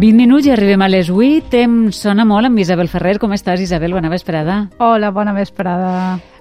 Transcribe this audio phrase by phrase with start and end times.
[0.00, 1.58] 20 minuts i arribem a les 8.
[1.60, 3.18] Em sona molt amb Isabel Ferrer.
[3.20, 3.92] Com estàs, Isabel?
[3.92, 4.62] Bona vesprada.
[4.80, 5.90] Hola, bona vesprada.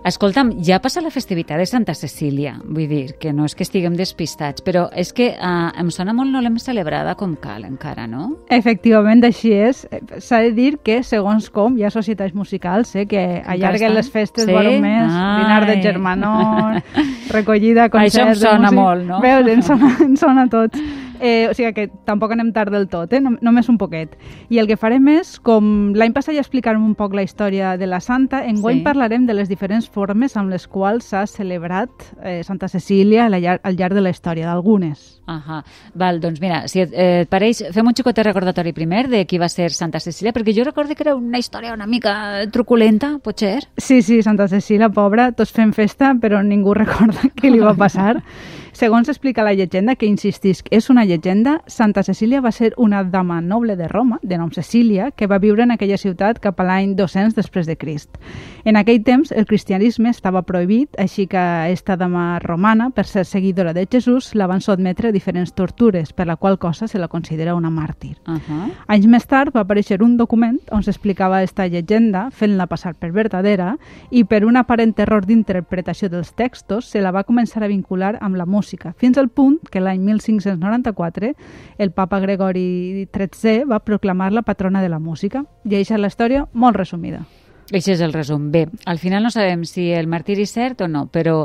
[0.08, 2.54] Escolta'm, ja passa la festivitat de Santa Cecília.
[2.64, 6.32] Vull dir que no és que estiguem despistats, però és que uh, em sona molt
[6.32, 8.30] no l'hem celebrada com cal encara, no?
[8.48, 9.84] Efectivament, així és.
[10.24, 14.48] S'ha de dir que, segons com, hi ha societats musicals eh, que allarguen les festes
[14.48, 14.56] sí?
[14.56, 15.44] un mes, Ai.
[15.44, 16.80] dinar de germanor,
[17.36, 18.40] recollida, concerts...
[18.40, 19.20] Això em sona molt, no?
[19.20, 21.09] Veus, em sona, em sona a tots.
[21.20, 23.20] Eh, o sigui que tampoc anem tard del tot, eh?
[23.20, 24.16] només un poquet.
[24.50, 27.88] I el que farem és, com l'any passat ja explicarem un poc la història de
[27.90, 28.86] la Santa, enguany sí.
[28.88, 31.92] parlarem de les diferents formes amb les quals s'ha celebrat
[32.24, 35.20] eh, Santa Cecília al llarg, al llarg de la història, d'algunes.
[35.30, 35.60] Ahà.
[36.00, 39.38] Val, doncs mira, si et, eh, et pareix, fem un xicotet recordatori primer de qui
[39.38, 43.68] va ser Santa Cecília, perquè jo recordo que era una història una mica truculenta, potser.
[43.78, 48.22] Sí, sí, Santa Cecília, pobra, tots fem festa, però ningú recorda què li va passar.
[48.80, 53.42] Segons explica la llegenda, que insistisc, és una llegenda, Santa Cecília va ser una dama
[53.42, 56.94] noble de Roma, de nom Cecília, que va viure en aquella ciutat cap a l'any
[56.96, 58.16] 200 després de Crist.
[58.64, 61.42] En aquell temps el cristianisme estava prohibit, així que
[61.74, 66.30] esta dama romana, per ser seguidora de Jesús, la van sotmetre a diferents tortures, per
[66.32, 68.16] la qual cosa se la considera una màrtir.
[68.28, 68.72] Uh -huh.
[68.88, 73.78] Anys més tard va aparèixer un document on s'explicava esta llegenda, fent-la passar per verdadera,
[74.10, 78.38] i per un aparent error d'interpretació dels textos se la va començar a vincular amb
[78.38, 81.34] la música música, fins al punt que l'any 1594
[81.78, 85.46] el papa Gregori XIII va proclamar la patrona de la música.
[85.66, 87.26] I això és la història molt resumida.
[87.70, 88.50] Això és el resum.
[88.52, 91.44] Bé, al final no sabem si el martiri és cert o no, però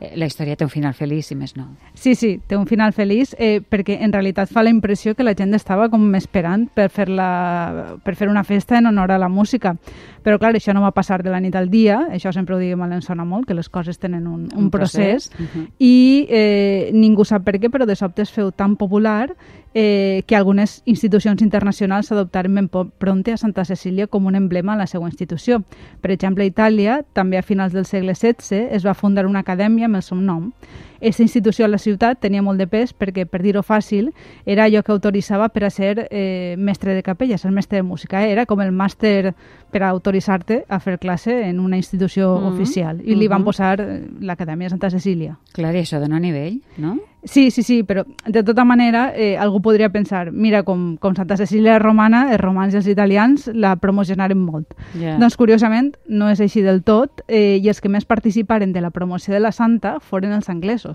[0.00, 1.68] eh, la història té un final feliç, i més no.
[1.94, 5.34] Sí, sí, té un final feliç, eh, perquè en realitat fa la impressió que la
[5.36, 9.28] gent estava com esperant per fer, la, per fer una festa en honor a la
[9.28, 9.76] música.
[10.24, 12.80] Però, clar, això no va passar de la nit al dia, això sempre ho diguem
[12.82, 15.30] a l'ensona molt, que les coses tenen un, un, un procés, procés.
[15.38, 15.68] Uh -huh.
[15.78, 19.36] i eh, ningú sap per què, però de sobte es feu tan popular
[19.78, 24.76] eh, que algunes institucions internacionals adoptaren ben pronte a Santa Cecília com un emblema a
[24.76, 25.65] la seva institució.
[26.02, 29.88] Per exemple, a Itàlia, també a finals del segle XVI, es va fundar una acadèmia
[29.90, 30.52] amb el seu nom.
[30.96, 34.12] Aquesta institució a la ciutat tenia molt de pes perquè, per dir-ho fàcil,
[34.46, 38.24] era allò que autoritzava per a ser eh, mestre de capella, ser mestre de música.
[38.24, 38.32] Eh?
[38.32, 39.34] Era com el màster
[39.70, 42.54] per a autoritzar-te a fer classe en una institució mm -hmm.
[42.54, 43.00] oficial.
[43.04, 43.78] I li van posar
[44.20, 45.36] l'Acadèmia Santa Cecília.
[45.52, 46.98] Clar, i això dona nivell, no?
[47.26, 51.36] Sí, sí, sí, però de tota manera eh, algú podria pensar, mira, com, com Santa
[51.36, 54.76] Cecília romana, els romans i els italians la promocionaren molt.
[54.94, 55.18] Yeah.
[55.18, 58.92] Doncs, curiosament, no és així del tot, eh, i els que més participaren de la
[58.94, 60.85] promoció de la santa foren els anglesos.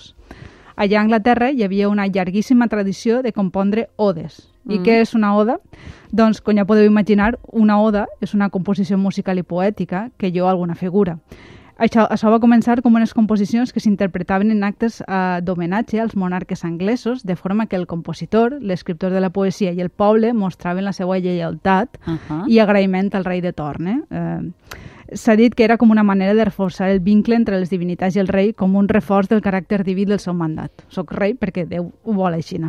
[0.75, 4.47] Allà a Anglaterra hi havia una llarguíssima tradició de compondre odes.
[4.69, 4.83] I mm.
[4.85, 5.57] què és una oda?
[6.11, 10.47] Doncs, com ja podeu imaginar, una oda és una composició musical i poètica que jo
[10.47, 11.17] alguna figura.
[11.81, 16.61] Això, això va començar com unes composicions que s'interpretaven en actes eh, d'homenatge als monarques
[16.67, 20.93] anglesos, de forma que el compositor, l'escriptor de la poesia i el poble mostraven la
[20.93, 22.43] seva lleialtat uh -huh.
[22.47, 23.87] i agraïment al rei de torn.
[23.87, 24.01] Eh?
[24.11, 24.39] eh
[25.13, 28.21] S'ha dit que era com una manera de reforçar el vincle entre les divinitats i
[28.21, 30.85] el rei com un reforç del caràcter diví del seu mandat.
[30.87, 32.61] Soc rei perquè Déu ho vol així.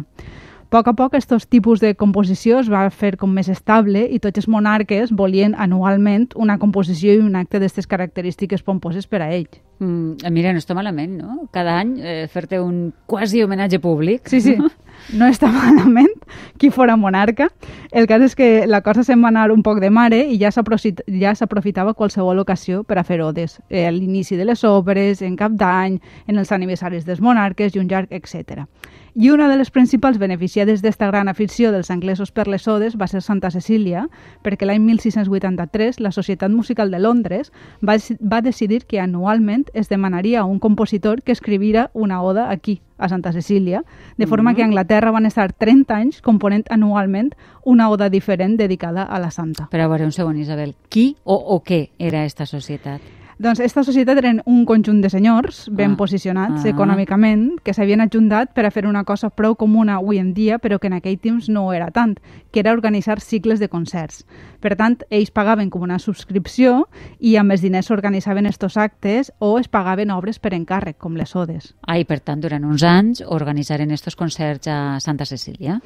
[0.73, 4.41] Poc a poc, aquests tipus de composició es va fer com més estable i tots
[4.41, 9.61] els monarques volien anualment una composició i un acte d'aquestes característiques pomposes per a ells.
[9.85, 11.51] Mm, mira, no està malament, no?
[11.53, 14.33] Cada any eh, fer-te un quasi homenatge públic.
[14.33, 14.57] Sí, sí.
[15.19, 16.13] No està malament
[16.61, 17.49] qui fora monarca.
[17.91, 20.53] El cas és que la cosa se'n va anar un poc de mare i ja
[20.55, 23.59] s'aprofitava qualsevol ocasió per a fer odes.
[23.69, 27.83] Eh, a l'inici de les obres, en cap d'any, en els aniversaris dels monarques i
[27.83, 28.69] un llarg, etc.
[29.15, 33.05] I una de les principals beneficiades d'esta gran afició dels anglesos per les odes va
[33.11, 34.07] ser Santa Cecília,
[34.41, 37.53] perquè l'any 1683 la Societat Musical de Londres
[37.85, 42.81] va, va decidir que anualment es demanaria a un compositor que escrivira una oda aquí,
[42.97, 43.85] a Santa Cecília,
[44.17, 44.57] de forma mm -hmm.
[44.57, 47.35] que a Anglaterra van estar 30 anys component anualment
[47.65, 49.69] una oda diferent dedicada a la santa.
[49.71, 53.01] Però a veure, un segon, Isabel, qui o, o què era esta societat?
[53.43, 55.99] Doncs aquesta societat eren un conjunt de senyors ben ah.
[55.99, 56.69] posicionats ah.
[56.71, 60.79] econòmicament que s'havien ajuntat per a fer una cosa prou comuna avui en dia però
[60.79, 62.15] que en aquell temps no era tant,
[62.53, 64.23] que era organitzar cicles de concerts.
[64.63, 66.85] Per tant, ells pagaven com una subscripció
[67.19, 71.35] i amb els diners s'organitzaven estos actes o es pagaven obres per encàrrec, com les
[71.35, 71.73] odes.
[71.83, 75.81] Ah, i per tant, durant uns anys organitzaren estos concerts a Santa Cecília?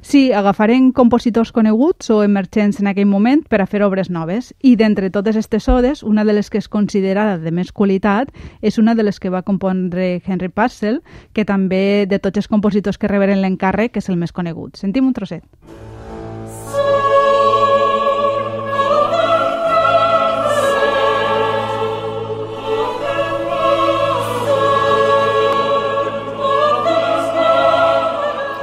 [0.00, 4.78] Sí, agafaren compositors coneguts o emergents en aquell moment per a fer obres noves i
[4.80, 8.30] d'entre totes aquestes odes, una de les que es considera considerada de més qualitat
[8.62, 11.02] és una de les que va compondre Henry Purcell,
[11.34, 14.76] que també de tots els compositors que reberen l'encàrrec és el més conegut.
[14.76, 15.42] Sentim un trosset.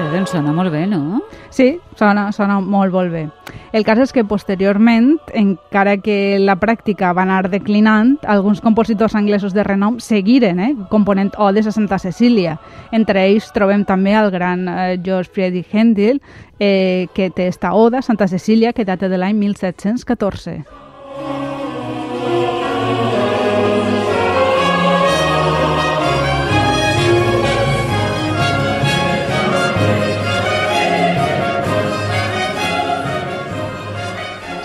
[0.09, 1.21] doncs sona molt bé, no?
[1.53, 3.27] Sí, sona, sona molt, molt bé.
[3.71, 9.54] El cas és que posteriorment, encara que la pràctica va anar declinant, alguns compositors anglesos
[9.54, 12.57] de renom seguiren eh, component odes a Santa Cecília.
[12.92, 16.21] Entre ells trobem també el gran eh, George Friedrich Händel,
[16.57, 20.63] eh, que té esta oda, Santa Cecília, que data de l'any 1714.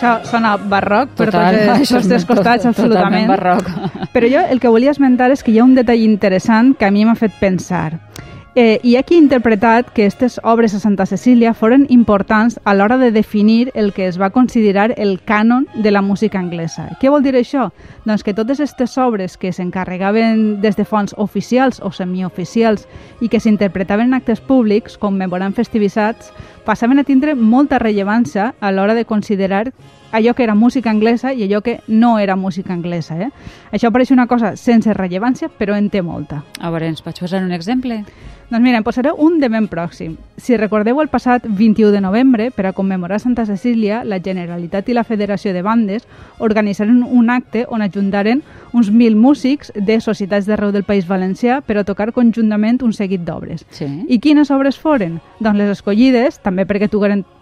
[0.04, 3.26] Això sona barroc per Total, tots, els- els costats, absolutament.
[3.30, 3.70] barroc.
[4.14, 6.90] Però jo el que volia esmentar és que hi ha un detall interessant que a
[6.92, 8.00] mi m'ha fet pensar.
[8.56, 12.74] Eh, hi ha qui ha interpretat que aquestes obres a Santa Cecília foren importants a
[12.74, 16.84] l'hora de definir el que es va considerar el cànon de la música anglesa.
[17.00, 17.72] Què vol dir això?
[18.04, 22.86] Doncs que totes aquestes obres que s'encarregaven des de fonts oficials o semioficials
[23.20, 26.30] i que s'interpretaven en actes públics, commemorant festivitats,
[26.64, 29.72] passaven a tindre molta rellevància a l'hora de considerar
[30.14, 33.18] allò que era música anglesa i allò que no era música anglesa.
[33.18, 33.30] Eh?
[33.72, 36.44] Això pareix una cosa sense rellevància, però en té molta.
[36.60, 38.04] A veure, ens pots posar un exemple?
[38.50, 40.16] Doncs mira, em posaré un de ben pròxim.
[40.36, 44.96] Si recordeu el passat 21 de novembre, per a commemorar Santa Cecília, la Generalitat i
[44.96, 46.08] la Federació de Bandes
[46.42, 48.42] organitzaren un acte on ajuntaren
[48.72, 53.22] uns mil músics de societats d'arreu del País Valencià per a tocar conjuntament un seguit
[53.22, 53.62] d'obres.
[53.70, 53.86] Sí.
[54.08, 55.20] I quines obres foren?
[55.38, 56.90] Doncs les escollides, també perquè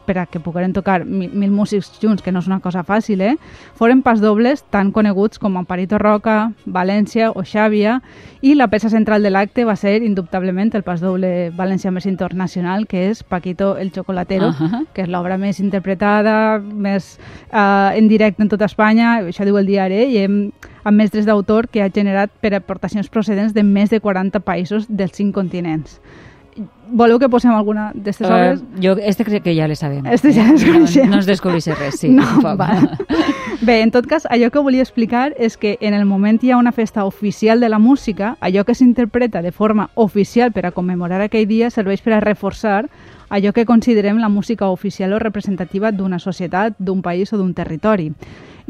[0.07, 3.21] per a que pogueren tocar mil, mil músics junts, que no és una cosa fàcil,
[3.21, 3.37] eh?
[3.79, 8.01] foren pas dobles tan coneguts com Amparito Roca, València o Xàbia,
[8.43, 12.87] i la peça central de l'acte va ser indubtablement el pas doble valencià més internacional,
[12.87, 14.87] que és Paquito el Chocolatero, Uh -huh.
[14.93, 17.19] que és l'obra més interpretada, més
[17.53, 20.53] eh, en directe en tota Espanya, això diu el diari, i hem,
[20.85, 24.87] amb més drets d'autor que ha generat per aportacions procedents de més de 40 països
[24.89, 26.01] dels cinc continents.
[26.93, 28.63] Voleu que posem alguna d'aquestes Uh, obres?
[28.83, 30.05] jo, este crec que ja le sabem.
[30.07, 31.09] Este ja les no, coneixem.
[31.09, 32.11] no ens descobreixes res, sí.
[32.13, 32.25] no.
[33.63, 36.59] Bé, en tot cas, allò que volia explicar és que en el moment hi ha
[36.59, 41.21] una festa oficial de la música, allò que s'interpreta de forma oficial per a commemorar
[41.23, 42.89] aquell dia serveix per a reforçar
[43.31, 48.13] allò que considerem la música oficial o representativa d'una societat, d'un país o d'un territori.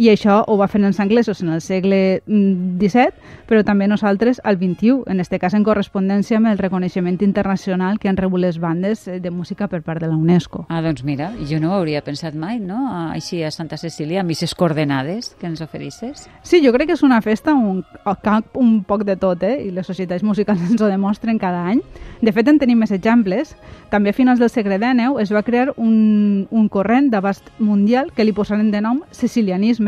[0.02, 4.40] I això ho va fer els anglesos en el segle mm, XVII, però també nosaltres
[4.42, 8.58] al XXI, en este cas en correspondència amb el reconeixement internacional que han rebut les
[8.58, 10.64] bandes eh, de música per part de la UNESCO.
[10.74, 12.80] Ah, doncs mira, jo no ho hauria pensat mai, no?
[13.12, 16.26] Així a Santa Cecília, amb aquestes coordenades que ens oferisses.
[16.42, 17.84] Sí, jo crec que és una festa un,
[18.24, 19.60] cap un poc de tot, eh?
[19.68, 21.84] i les societats musicals ens ho demostren cada any.
[22.22, 23.54] De fet, en tenim més exemples.
[23.94, 28.26] També a finals del segle XIX es va crear un, un corrent d'abast mundial que
[28.26, 29.04] li posaren de nom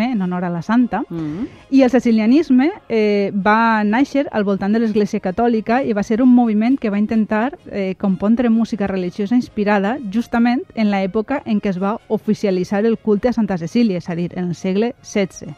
[0.05, 1.49] cecilianisme, en honor a la santa, Mm -hmm.
[1.71, 6.35] i el cecilianisme eh, va néixer al voltant de l'Església Catòlica i va ser un
[6.35, 11.79] moviment que va intentar eh, compondre música religiosa inspirada justament en l'època en què es
[11.79, 15.55] va oficialitzar el culte a Santa Cecília, és a dir, en el segle XVI.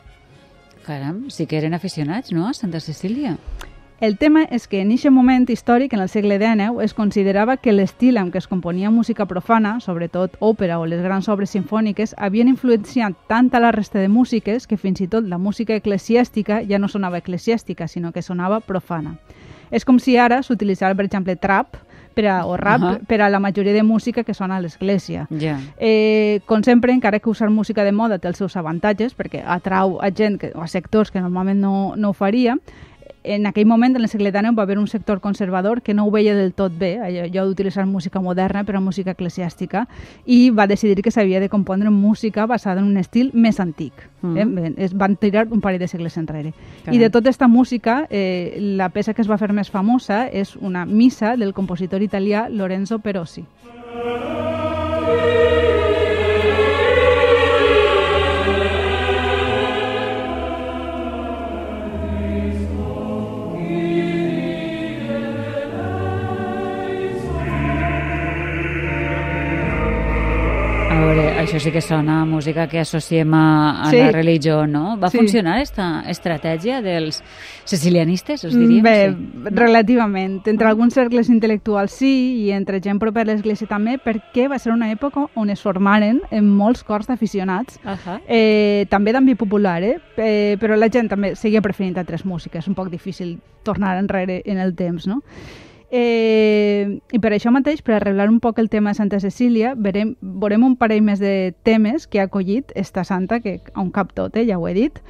[0.86, 3.36] Caram, sí que eren aficionats, no?, a Santa Cecília.
[3.98, 7.72] El tema és que en aquest moment històric, en el segle XIX, es considerava que
[7.72, 12.50] l'estil amb què es componia música profana, sobretot òpera o les grans obres sinfòniques, havien
[12.52, 16.78] influenciat tant a la resta de músiques que fins i tot la música eclesiàstica ja
[16.78, 19.16] no sonava eclesiàstica, sinó que sonava profana.
[19.70, 21.78] És com si ara s'utilitzara, per exemple, trap
[22.16, 23.06] per a, o rap Uh -huh.
[23.06, 25.26] per a la majoria de música que sona a l'església.
[25.30, 25.58] Ja.
[25.78, 29.98] Eh, com sempre, encara que usar música de moda té els seus avantatges, perquè atrau
[30.02, 32.58] a gent que, o a sectors que normalment no, no ho faria,
[33.26, 36.10] en aquell moment, en el segle XIX, va haver un sector conservador que no ho
[36.10, 39.86] veia del tot bé, allò, d'utilitzar música moderna per a música eclesiàstica,
[40.24, 43.92] i va decidir que s'havia de compondre música basada en un estil més antic.
[44.22, 44.36] Mm.
[44.36, 44.72] Eh?
[44.86, 46.54] Es van tirar un parell de segles enrere.
[46.84, 46.94] Caram.
[46.94, 50.56] I de tota aquesta música, eh, la peça que es va fer més famosa és
[50.56, 53.44] una missa del compositor italià Lorenzo Perosi.
[70.96, 73.98] A veure, això sí que sona a música que associem a, a Sí.
[73.98, 74.96] la religió, no?
[74.98, 75.18] Va Sí.
[75.18, 77.22] funcionar aquesta estratègia dels
[77.64, 78.82] sicilianistes, us diríem?
[78.82, 79.50] Bé, sí.
[79.50, 80.46] relativament.
[80.48, 84.72] Entre alguns cercles intel·lectuals sí, i entre gent propera a l'Església també, perquè va ser
[84.72, 88.20] una època on es formaren en molts cors d'aficionats, Ahà.
[88.26, 89.98] eh, també d'àmbit popular, eh?
[90.16, 90.56] eh?
[90.58, 94.56] però la gent també seguia preferint altres músiques, és un poc difícil tornar enrere en
[94.58, 95.20] el temps, no?
[95.90, 100.16] Eh, I per això mateix, per arreglar un poc el tema de Santa Cecília, verem,
[100.20, 104.12] veurem un parell més de temes que ha acollit esta santa, que a un cap
[104.14, 105.00] tot, eh, ja ho he dit.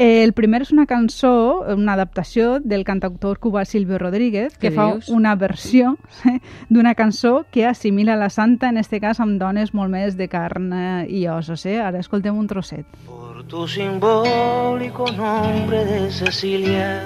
[0.00, 5.10] El primer és una cançó, una adaptació del cantautor cubà Silvio Rodríguez, que fa dius?
[5.12, 5.98] una versió
[6.70, 10.72] d'una cançó que assimila la santa, en este cas amb dones molt més de carn
[11.04, 11.66] i ossos.
[11.66, 11.76] Eh?
[11.84, 12.86] Ara escoltem un trosset.
[13.04, 17.04] Por tu simbólico nombre de Cecilia,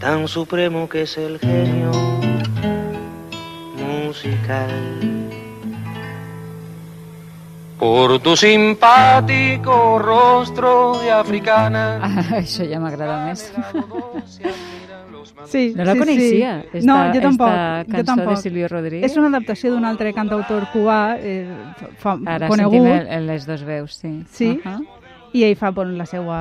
[0.00, 1.92] tan supremo que es el genio
[3.76, 4.70] musical
[7.78, 11.98] por tu simpático rostro de africana.
[12.02, 13.46] Ah, això ja m'agrada més.
[15.48, 16.78] Sí, no la sí, coneixia, sí.
[16.80, 18.34] Esta, no, jo tampoc, esta jo tampoc.
[18.34, 19.10] de Silvio Rodríguez.
[19.10, 21.44] És una adaptació d'un altre cantautor cubà eh,
[22.00, 22.84] fa, Ara conegut.
[22.84, 24.12] Ara sentim les dos veus, sí.
[24.28, 24.99] Sí, uh -huh.
[25.32, 26.38] I ell fa bon, la, seva,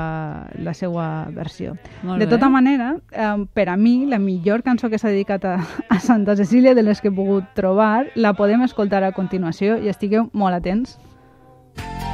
[0.57, 1.05] la seva
[1.35, 1.75] versió.
[2.03, 2.53] Molt de tota bé.
[2.57, 5.57] manera, eh, per a mi, la millor cançó que s'ha dedicat a,
[5.89, 9.93] a Santa Cecília de les que he pogut trobar, la podem escoltar a continuació i
[9.93, 10.97] estigueu molt atents.
[11.77, 12.08] Santa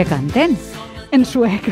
[0.00, 0.54] què canten?
[1.12, 1.66] En suec.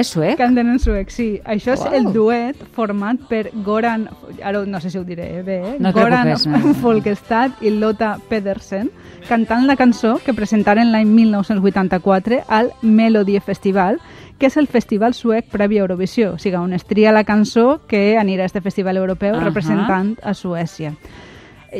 [0.00, 0.38] És suec?
[0.40, 1.26] Canten en suec, sí.
[1.44, 1.90] Això wow.
[1.90, 4.06] és el duet format per Goran,
[4.40, 5.74] ara no sé si ho diré bé, eh?
[5.80, 6.30] no Goran
[6.84, 8.88] Folkestad i Lotta Pedersen,
[9.28, 14.00] cantant la cançó que presentaren l'any 1984 al Melody Festival,
[14.38, 17.82] que és el festival suec previ a Eurovisió, o sigui, on es tria la cançó
[17.88, 19.50] que anirà a este festival europeu uh -huh.
[19.50, 20.94] representant a Suècia.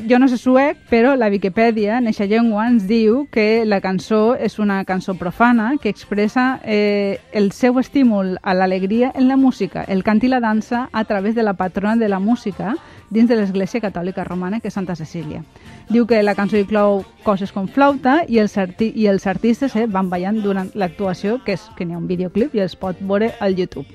[0.05, 4.35] Jo no sé suec, però la Viquipèdia, en aquesta llengua, ens diu que la cançó
[4.37, 9.85] és una cançó profana que expressa eh, el seu estímul a l'alegria en la música,
[9.89, 12.75] el cant i la dansa a través de la patrona de la música
[13.09, 15.45] dins de l'Església Catòlica Romana, que és Santa Cecília.
[15.89, 19.87] Diu que la cançó inclou coses com flauta i els, arti i els artistes eh,
[19.87, 23.33] van ballant durant l'actuació, que és que n'hi ha un videoclip i es pot veure
[23.41, 23.89] al YouTube.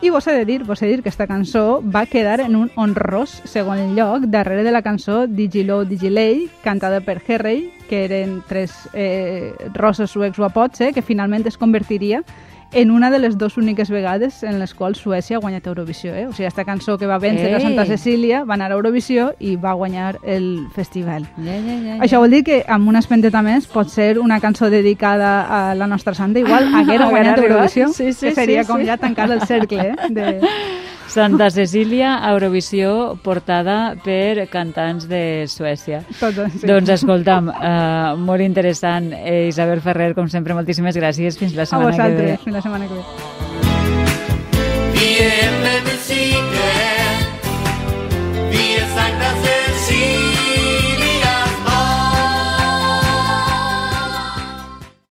[0.00, 2.54] I vos he de dir, vos he de dir que aquesta cançó va quedar en
[2.54, 8.44] un honrós segon lloc darrere de la cançó Digilo Digilei, cantada per Herrey, que eren
[8.46, 12.22] tres eh, rossos suecs guapots, eh, que finalment es convertiria
[12.72, 16.12] en una de les dues úniques vegades en les quals Suècia ha guanyat Eurovisió.
[16.14, 16.26] Eh?
[16.26, 17.54] O sigui, aquesta cançó que va vèncer Ei.
[17.56, 21.24] a Santa Cecília va anar a Eurovisió i va guanyar el festival.
[21.36, 21.98] Ja, ja, ja, ja.
[22.04, 25.86] Això vol dir que amb una espenteta més pot ser una cançó dedicada a la
[25.86, 28.90] nostra santa, igual haguera guanyat Eurovisió, sí, sí, que seria sí, com sí.
[28.90, 29.96] ja tancar el cercle eh?
[30.10, 30.28] de,
[31.08, 36.02] Santa Cecília, Eurovisió, portada per cantants de Suècia.
[36.20, 36.66] Tot, sí.
[36.68, 39.10] Doncs escolta'm, uh, molt interessant.
[39.16, 41.40] Eh, Isabel Ferrer, com sempre, moltíssimes gràcies.
[41.40, 42.02] Fins la setmana que ve.
[42.02, 43.47] A vosaltres, fins la setmana que ve.